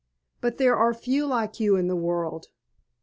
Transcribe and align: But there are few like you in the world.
But 0.39 0.57
there 0.57 0.75
are 0.75 0.95
few 0.95 1.27
like 1.27 1.59
you 1.59 1.75
in 1.75 1.85
the 1.85 1.95
world. 1.95 2.47